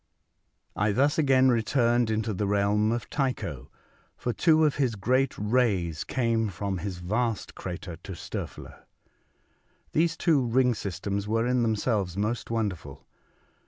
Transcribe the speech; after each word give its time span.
I 0.75 0.93
thus 0.93 1.19
again 1.19 1.49
returned 1.49 2.09
into 2.09 2.33
the 2.33 2.47
realm 2.47 2.91
of 2.91 3.07
Tycho, 3.11 3.69
for 4.17 4.33
two 4.33 4.65
of 4.65 4.77
his 4.77 4.95
great 4.95 5.37
rays 5.37 6.03
came 6.03 6.49
from 6.49 6.79
his 6.79 6.97
vast 6.97 7.53
crater 7.53 7.97
to 7.97 8.13
Stoefler. 8.15 8.85
These 9.91 10.17
two 10.17 10.43
ring 10.43 10.73
systems 10.73 11.27
were 11.27 11.45
in 11.45 11.61
themselves 11.61 12.17
most 12.17 12.49
wonderful. 12.49 13.05